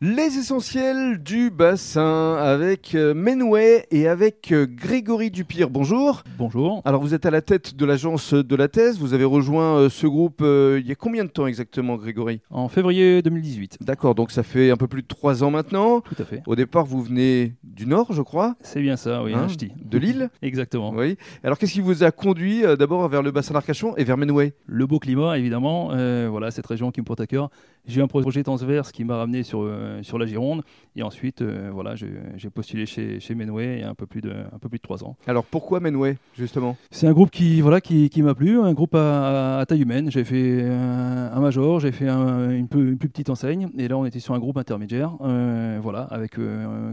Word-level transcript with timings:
Les 0.00 0.38
essentiels 0.38 1.18
du 1.20 1.50
bassin 1.50 2.36
avec 2.36 2.94
euh, 2.94 3.14
Menway 3.14 3.84
et 3.90 4.06
avec 4.06 4.52
euh, 4.52 4.64
Grégory 4.64 5.32
Dupire. 5.32 5.70
Bonjour. 5.70 6.22
Bonjour. 6.38 6.82
Alors 6.84 7.02
vous 7.02 7.14
êtes 7.14 7.26
à 7.26 7.32
la 7.32 7.42
tête 7.42 7.74
de 7.74 7.84
l'agence 7.84 8.32
de 8.32 8.54
la 8.54 8.68
thèse. 8.68 9.00
Vous 9.00 9.12
avez 9.12 9.24
rejoint 9.24 9.76
euh, 9.76 9.88
ce 9.88 10.06
groupe 10.06 10.40
il 10.40 10.86
y 10.86 10.92
a 10.92 10.94
combien 10.94 11.24
de 11.24 11.30
temps 11.30 11.48
exactement, 11.48 11.96
Grégory? 11.96 12.40
En 12.48 12.68
février 12.68 13.22
2018. 13.22 13.78
D'accord, 13.80 14.14
donc 14.14 14.30
ça 14.30 14.44
fait 14.44 14.70
un 14.70 14.76
peu 14.76 14.86
plus 14.86 15.02
de 15.02 15.08
trois 15.08 15.42
ans 15.42 15.50
maintenant. 15.50 16.00
Tout 16.02 16.14
à 16.20 16.24
fait. 16.24 16.44
Au 16.46 16.54
départ, 16.54 16.84
vous 16.86 17.02
venez 17.02 17.54
du 17.64 17.84
Nord, 17.84 18.12
je 18.12 18.22
crois. 18.22 18.54
C'est 18.62 18.80
bien 18.80 18.96
ça, 18.96 19.24
oui, 19.24 19.34
Hein, 19.34 19.48
de 19.84 19.98
Lille 19.98 20.30
Exactement. 20.42 20.92
Oui. 20.94 21.16
Alors 21.42 21.58
qu'est-ce 21.58 21.72
qui 21.72 21.80
vous 21.80 22.04
a 22.04 22.12
conduit 22.12 22.64
euh, 22.64 22.76
d'abord 22.76 23.08
vers 23.08 23.22
le 23.22 23.32
bassin 23.32 23.52
d'Arcachon 23.52 23.96
et 23.96 24.04
vers 24.04 24.16
Menway 24.16 24.54
Le 24.66 24.86
beau 24.86 25.00
climat, 25.00 25.36
évidemment. 25.38 25.90
euh, 25.90 26.28
voilà, 26.30 26.52
cette 26.52 26.66
région 26.66 26.92
qui 26.92 27.00
me 27.00 27.04
porte 27.04 27.20
à 27.20 27.26
cœur. 27.26 27.50
J'ai 27.88 28.00
eu 28.00 28.02
un 28.02 28.06
projet 28.06 28.42
transverse 28.42 28.92
qui 28.92 29.02
m'a 29.04 29.16
ramené 29.16 29.42
sur, 29.42 29.60
euh, 29.62 30.02
sur 30.02 30.18
la 30.18 30.26
Gironde. 30.26 30.62
Et 30.94 31.02
ensuite, 31.02 31.42
euh, 31.42 31.70
voilà, 31.72 31.94
j'ai 31.96 32.50
postulé 32.50 32.86
chez, 32.86 33.18
chez 33.20 33.34
Menway 33.34 33.76
il 33.76 33.80
y 33.80 33.82
a 33.82 33.88
un 33.88 33.94
peu 33.94 34.06
plus 34.06 34.20
de, 34.20 34.30
un 34.30 34.58
peu 34.60 34.68
plus 34.68 34.78
de 34.78 34.82
trois 34.82 35.02
ans. 35.04 35.16
Alors 35.26 35.44
pourquoi 35.44 35.80
Menway, 35.80 36.16
justement? 36.36 36.76
C'est 36.90 37.06
un 37.06 37.12
groupe 37.12 37.30
qui, 37.30 37.60
voilà, 37.60 37.80
qui, 37.80 38.10
qui 38.10 38.22
m'a 38.22 38.34
plu, 38.34 38.60
un 38.60 38.72
groupe 38.74 38.94
à, 38.94 39.58
à 39.58 39.66
taille 39.66 39.82
humaine. 39.82 40.10
J'ai 40.10 40.24
fait 40.24 40.62
un, 40.64 41.30
un 41.32 41.40
major, 41.40 41.80
j'ai 41.80 41.92
fait 41.92 42.08
un- 42.08 42.50
une, 42.50 42.68
peu- 42.68 42.88
une 42.88 42.98
plus 42.98 43.08
petite 43.08 43.30
enseigne, 43.30 43.68
et 43.78 43.88
là 43.88 43.96
on 43.96 44.04
était 44.04 44.18
sur 44.20 44.34
un 44.34 44.38
groupe 44.38 44.56
intermédiaire, 44.58 45.12
euh, 45.22 45.78
voilà, 45.82 46.02
avec 46.02 46.32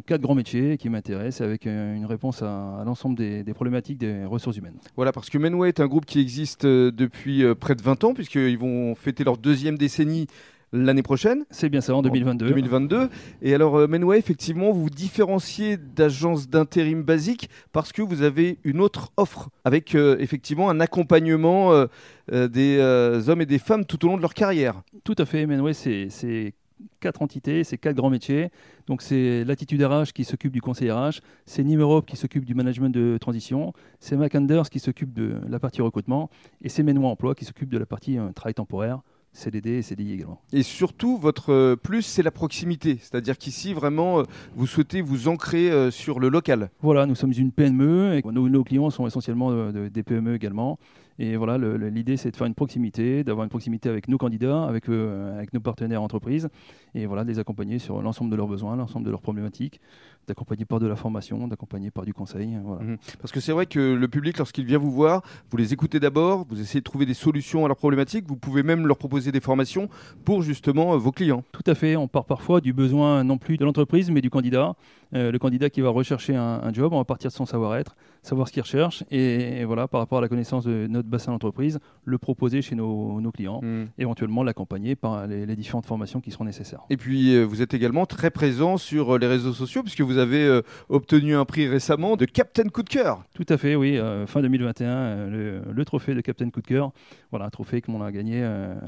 quatre 0.05 0.21
grands 0.21 0.35
métiers 0.35 0.77
qui 0.77 0.89
m'intéressent, 0.89 1.41
avec 1.45 1.65
une 1.65 2.05
réponse 2.05 2.41
à, 2.41 2.77
à 2.79 2.83
l'ensemble 2.85 3.15
des, 3.17 3.43
des 3.43 3.53
problématiques 3.53 3.97
des 3.97 4.23
ressources 4.25 4.57
humaines. 4.57 4.77
Voilà, 4.95 5.11
parce 5.11 5.29
que 5.29 5.37
Menway 5.37 5.69
est 5.69 5.79
un 5.79 5.87
groupe 5.87 6.05
qui 6.05 6.19
existe 6.19 6.65
depuis 6.65 7.43
près 7.59 7.75
de 7.75 7.81
20 7.81 8.03
ans, 8.05 8.13
puisqu'ils 8.13 8.57
vont 8.57 8.95
fêter 8.95 9.23
leur 9.23 9.37
deuxième 9.37 9.77
décennie 9.77 10.27
l'année 10.75 11.03
prochaine. 11.03 11.45
C'est 11.49 11.69
bien 11.69 11.81
ça, 11.81 11.95
en 11.95 12.01
2022. 12.01 12.47
2022. 12.47 13.09
Et 13.41 13.53
alors, 13.53 13.75
euh, 13.77 13.87
Menway, 13.87 14.17
effectivement, 14.17 14.71
vous 14.71 14.83
vous 14.83 14.89
différenciez 14.89 15.77
d'agences 15.77 16.47
d'intérim 16.47 17.01
basique 17.01 17.49
parce 17.71 17.91
que 17.91 18.01
vous 18.01 18.21
avez 18.21 18.59
une 18.63 18.81
autre 18.81 19.11
offre 19.17 19.49
avec 19.63 19.95
euh, 19.95 20.17
effectivement 20.19 20.69
un 20.69 20.79
accompagnement 20.79 21.73
euh, 21.73 21.87
euh, 22.31 22.47
des 22.47 23.29
hommes 23.29 23.41
et 23.41 23.45
des 23.45 23.59
femmes 23.59 23.85
tout 23.85 24.05
au 24.05 24.09
long 24.09 24.17
de 24.17 24.21
leur 24.21 24.33
carrière. 24.33 24.83
Tout 25.03 25.15
à 25.17 25.25
fait, 25.25 25.45
Menway, 25.45 25.73
c'est 25.73 26.53
quatre 26.99 27.21
entités, 27.21 27.63
c'est 27.63 27.77
quatre 27.77 27.95
grands 27.95 28.09
métiers. 28.09 28.49
Donc 28.87 29.01
c'est 29.01 29.43
l'attitude 29.43 29.81
RH 29.81 30.11
qui 30.13 30.23
s'occupe 30.23 30.51
du 30.51 30.61
conseil 30.61 30.91
RH, 30.91 31.21
c'est 31.45 31.63
Nîmes 31.63 31.81
Europe 31.81 32.05
qui 32.05 32.17
s'occupe 32.17 32.45
du 32.45 32.53
management 32.53 32.89
de 32.89 33.17
transition, 33.19 33.73
c'est 33.99 34.17
McAnders 34.17 34.69
qui 34.69 34.79
s'occupe 34.79 35.13
de 35.13 35.35
la 35.47 35.59
partie 35.59 35.81
recrutement, 35.81 36.29
et 36.61 36.69
c'est 36.69 36.83
Menway 36.83 37.07
Emploi 37.07 37.33
qui 37.33 37.45
s'occupe 37.45 37.69
de 37.69 37.77
la 37.77 37.85
partie 37.85 38.17
travail 38.35 38.53
temporaire, 38.53 39.01
CDD 39.35 39.71
et 39.77 39.81
CDI 39.81 40.13
également. 40.13 40.41
Et 40.53 40.63
surtout, 40.63 41.17
votre 41.17 41.51
euh, 41.51 41.75
plus, 41.75 42.01
c'est 42.01 42.23
la 42.23 42.31
proximité. 42.31 42.97
C'est-à-dire 43.01 43.37
qu'ici, 43.37 43.73
vraiment, 43.73 44.19
euh, 44.19 44.23
vous 44.55 44.65
souhaitez 44.67 45.01
vous 45.01 45.27
ancrer 45.27 45.69
euh, 45.71 45.91
sur 45.91 46.19
le 46.19 46.29
local. 46.29 46.69
Voilà, 46.81 47.05
nous 47.05 47.15
sommes 47.15 47.33
une 47.37 47.51
PME 47.51 48.15
et 48.15 48.21
nos, 48.31 48.49
nos 48.49 48.63
clients 48.63 48.89
sont 48.89 49.05
essentiellement 49.05 49.51
de- 49.51 49.89
des 49.89 50.03
PME 50.03 50.35
également. 50.35 50.79
Et 51.17 51.37
voilà, 51.37 51.57
l'idée 51.57 52.17
c'est 52.17 52.31
de 52.31 52.35
faire 52.35 52.47
une 52.47 52.55
proximité, 52.55 53.23
d'avoir 53.23 53.45
une 53.45 53.49
proximité 53.49 53.87
avec 53.87 54.07
nos 54.07 54.17
candidats, 54.17 54.65
avec, 54.65 54.89
euh, 54.89 55.37
avec 55.37 55.53
nos 55.53 55.61
partenaires 55.61 56.01
entreprises, 56.01 56.49
et 56.93 57.05
voilà, 57.05 57.23
de 57.23 57.29
les 57.29 57.39
accompagner 57.39 57.79
sur 57.79 58.01
l'ensemble 58.01 58.31
de 58.31 58.35
leurs 58.35 58.47
besoins, 58.47 58.75
l'ensemble 58.75 59.05
de 59.05 59.11
leurs 59.11 59.21
problématiques, 59.21 59.79
d'accompagner 60.27 60.65
par 60.65 60.79
de 60.79 60.87
la 60.87 60.95
formation, 60.95 61.47
d'accompagner 61.47 61.91
par 61.91 62.03
du 62.03 62.13
conseil. 62.13 62.57
Voilà. 62.63 62.83
Mhm. 62.83 62.97
Parce 63.21 63.31
que 63.31 63.39
c'est 63.39 63.51
vrai 63.51 63.65
que 63.65 63.79
le 63.79 64.07
public, 64.07 64.37
lorsqu'il 64.37 64.65
vient 64.65 64.77
vous 64.77 64.91
voir, 64.91 65.21
vous 65.51 65.57
les 65.57 65.71
écoutez 65.71 65.99
d'abord, 65.99 66.45
vous 66.49 66.59
essayez 66.59 66.81
de 66.81 66.85
trouver 66.85 67.05
des 67.05 67.13
solutions 67.13 67.63
à 67.63 67.67
leurs 67.67 67.77
problématiques, 67.77 68.25
vous 68.27 68.35
pouvez 68.35 68.63
même 68.63 68.87
leur 68.87 68.97
proposer 68.97 69.31
des 69.31 69.39
formations 69.39 69.87
pour 70.25 70.41
justement 70.41 70.93
euh, 70.93 70.97
vos 70.97 71.11
clients. 71.11 71.43
Tout 71.51 71.63
à 71.65 71.75
fait, 71.75 71.95
on 71.95 72.07
part 72.07 72.25
parfois 72.25 72.59
du 72.59 72.73
besoin 72.73 73.23
non 73.23 73.37
plus 73.37 73.57
de 73.57 73.63
l'entreprise, 73.65 74.09
mais 74.11 74.21
du 74.21 74.29
candidat. 74.29 74.75
Euh, 75.13 75.31
le 75.31 75.39
candidat 75.39 75.69
qui 75.69 75.81
va 75.81 75.89
rechercher 75.89 76.35
un, 76.35 76.61
un 76.63 76.73
job, 76.73 76.91
on 76.91 76.97
va 76.97 77.05
partir 77.05 77.29
de 77.29 77.35
son 77.35 77.45
savoir-être, 77.45 77.95
savoir 78.21 78.47
ce 78.47 78.53
qu'il 78.53 78.63
recherche, 78.63 79.03
et, 79.11 79.59
et 79.59 79.65
voilà, 79.65 79.87
par 79.87 80.01
rapport 80.01 80.17
à 80.17 80.21
la 80.21 80.27
connaissance 80.27 80.65
de 80.65 80.87
notre 80.87 81.04
bassin 81.05 81.31
d'entreprise, 81.31 81.79
le 82.03 82.17
proposer 82.17 82.61
chez 82.61 82.75
nos, 82.75 83.21
nos 83.21 83.31
clients, 83.31 83.59
Mhm. 83.61 83.87
éventuellement 83.97 84.43
l'accompagner 84.43 84.95
par 84.95 85.27
les, 85.27 85.45
les 85.45 85.55
différentes 85.55 85.85
formations 85.85 86.19
qui 86.21 86.31
seront 86.31 86.45
nécessaires. 86.45 86.81
Et 86.89 86.97
puis, 86.97 87.35
euh, 87.35 87.43
vous 87.43 87.61
êtes 87.61 87.73
également 87.73 88.05
très 88.05 88.29
présent 88.31 88.77
sur 88.77 89.15
euh, 89.15 89.17
les 89.19 89.27
réseaux 89.27 89.53
sociaux, 89.53 89.81
puisque 89.83 90.01
vous 90.01 90.17
avez 90.17 90.43
euh, 90.45 90.61
obtenu 90.89 91.35
un 91.35 91.45
prix 91.45 91.67
récemment 91.67 92.15
de 92.15 92.25
Captain 92.25 92.67
Coup 92.69 92.83
de 92.83 92.89
cœur. 92.89 93.23
Tout 93.33 93.45
à 93.49 93.57
fait, 93.57 93.75
oui. 93.75 93.99
fin 94.27 94.41
2021, 94.41 94.87
euh, 94.89 95.61
le, 95.65 95.73
le 95.73 95.85
trophée 95.85 96.13
de 96.15 96.21
Captain 96.21 96.49
Coup 96.49 96.61
de 96.61 96.67
cœur. 96.67 96.91
Voilà, 97.31 97.45
un 97.45 97.49
trophée 97.49 97.81
que 97.81 97.91
l'on 97.91 98.01
a 98.01 98.11
gagné 98.11 98.43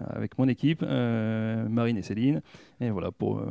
avec 0.09 0.37
mon 0.37 0.47
équipe, 0.47 0.81
Marine 0.81 1.97
et 1.97 2.01
Céline. 2.01 2.41
Et 2.79 2.89
voilà, 2.89 3.11
pour 3.11 3.41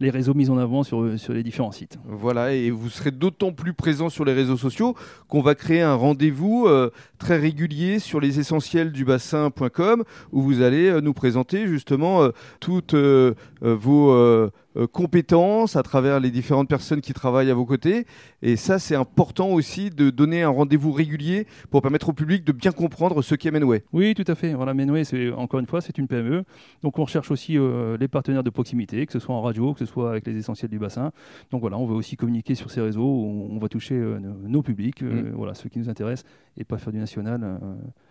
les 0.00 0.10
réseaux 0.10 0.34
mis 0.34 0.50
en 0.50 0.58
avant 0.58 0.82
sur, 0.82 1.02
les 1.02 1.42
différents 1.42 1.72
sites. 1.72 1.98
Voilà, 2.04 2.52
et 2.52 2.70
vous 2.70 2.90
serez 2.90 3.10
d'autant 3.10 3.52
plus 3.52 3.72
présent 3.72 4.08
sur 4.08 4.24
les 4.24 4.32
réseaux 4.32 4.56
sociaux 4.56 4.94
qu'on 5.28 5.40
va 5.40 5.54
créer 5.54 5.80
un 5.80 5.94
rendez-vous 5.94 6.66
euh, 6.66 6.90
très 7.18 7.38
régulier 7.38 7.98
sur 7.98 8.20
les 8.20 8.38
essentiels 8.38 8.92
du 8.92 9.04
bassin.com 9.04 10.04
où 10.32 10.42
vous 10.42 10.60
allez 10.60 10.88
euh, 10.88 11.00
nous 11.00 11.14
présenter 11.14 11.66
justement 11.66 12.22
euh, 12.22 12.30
toutes 12.60 12.94
vos 13.62 14.50
euh, 14.76 14.86
compétences 14.86 15.76
à 15.76 15.82
travers 15.82 16.20
les 16.20 16.30
différentes 16.30 16.68
personnes 16.68 17.00
qui 17.00 17.12
travaillent 17.12 17.50
à 17.50 17.54
vos 17.54 17.66
côtés. 17.66 18.06
Et 18.42 18.56
ça, 18.56 18.78
c'est 18.78 18.94
important 18.94 19.48
aussi 19.50 19.90
de 19.90 20.10
donner 20.10 20.42
un 20.42 20.50
rendez-vous 20.50 20.92
régulier 20.92 21.46
pour 21.70 21.82
permettre 21.82 22.08
au 22.08 22.12
public 22.12 22.44
de 22.44 22.52
bien 22.52 22.72
comprendre 22.72 23.22
ce 23.22 23.34
qu'est 23.34 23.50
Menway. 23.50 23.84
Oui, 23.92 24.14
tout 24.14 24.24
à 24.26 24.34
fait. 24.34 24.54
Voilà, 24.54 24.74
Menway, 24.74 25.04
c'est 25.04 25.32
encore 25.32 25.60
une 25.60 25.66
fois, 25.66 25.80
c'est 25.80 25.98
une 25.98 26.08
PME. 26.08 26.44
Donc 26.82 26.98
on 26.98 27.04
recherche 27.04 27.30
aussi 27.30 27.58
euh, 27.58 27.96
les 27.98 28.08
partenaires 28.08 28.42
de 28.42 28.50
proximité, 28.50 29.06
que 29.06 29.12
ce 29.12 29.18
soit 29.18 29.34
en 29.34 29.40
radio, 29.40 29.72
que 29.72 29.80
ce 29.80 29.86
soit 29.86 30.10
avec 30.10 30.26
les 30.26 30.36
essentiels 30.36 30.70
du 30.70 30.78
bassin. 30.78 31.12
Donc 31.50 31.60
voilà, 31.60 31.78
on 31.78 31.86
veut 31.86 31.94
aussi 31.94 32.16
communiquer 32.16 32.54
sur 32.54 32.70
ces 32.70 32.80
réseaux 32.80 33.02
où 33.02 33.48
on 33.50 33.58
va 33.58 33.68
toucher 33.68 33.94
euh, 33.94 34.18
nos, 34.18 34.62
publics, 34.62 35.02
euh, 35.02 35.32
voilà, 35.34 35.54
ceux 35.54 35.68
qui 35.68 35.78
nous 35.78 35.88
intéressent, 35.88 36.28
et 36.56 36.64
pas 36.64 36.78
faire 36.78 36.92
du 36.92 36.98
national. 36.98 37.58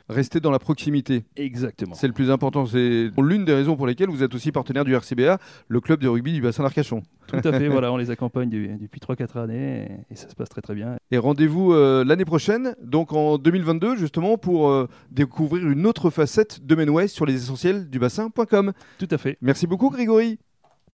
Rester 0.08 0.40
dans 0.40 0.52
la 0.52 0.60
proximité. 0.60 1.24
exactement. 1.36 1.96
C'est 1.96 2.08
le 2.08 2.14
plus 2.14 2.30
important. 2.30 2.66
C'est 2.66 3.10
l'une 3.18 3.44
des 3.46 3.54
raisons 3.54 3.76
pour 3.76 3.88
lesquelles 3.88 4.10
vous 4.10 4.22
êtes 4.24 4.36
aussi 4.36 4.52
partenaire 4.52 4.86
du 4.86 4.94
RCBA, 4.94 5.40
le 5.68 5.82
club 5.82 6.00
de 6.00 6.08
rugby 6.08 6.34
du 6.34 6.42
bassin 6.42 6.62
d'Arcachon. 6.64 7.02
Tout 7.28 7.38
à 7.44 7.52
fait, 7.54 7.68
voilà, 7.70 7.92
on 7.94 7.98
les 7.98 8.12
accompagne 8.12 8.50
du- 8.50 8.68
depuis 8.80 9.00
3-4 9.00 9.40
années 9.40 9.88
et, 10.10 10.14
et 10.14 10.16
ça 10.16 10.30
se 10.30 10.36
passe 10.36 10.50
très 10.50 10.62
très 10.62 10.76
bien. 10.76 10.96
Et 11.10 11.18
rendez-vous 11.18 11.74
euh, 11.74 12.04
l'année 12.06 12.26
prochaine, 12.26 12.76
donc 12.84 13.14
en 13.14 13.38
2022, 13.40 13.96
justement, 13.96 14.38
pour 14.38 14.70
euh, 14.70 14.88
découvrir 15.12 15.68
une 15.68 15.88
autre 15.88 16.12
facette 16.12 16.64
de 16.66 16.76
Menway 16.76 17.08
sur 17.08 17.26
les 17.26 17.34
essentiels 17.36 17.90
du 17.90 17.98
bassin.com. 17.98 18.74
Tout 19.00 19.08
à 19.10 19.18
fait. 19.18 19.38
Merci 19.42 19.66
beaucoup, 19.66 19.90
Grégory. 19.90 20.38